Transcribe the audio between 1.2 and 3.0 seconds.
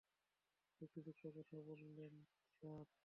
কথা বলেন, স্যার।